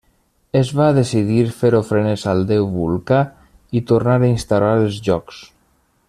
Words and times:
Es 0.59 0.69
va 0.77 0.85
decidir 0.97 1.43
fer 1.59 1.69
ofrenes 1.81 2.23
al 2.33 2.41
déu 2.53 2.65
Vulcà 2.79 3.21
i 3.81 3.85
tornar 3.95 4.19
a 4.23 4.31
instaurar 4.33 4.75
els 4.83 5.01
jocs. 5.11 5.45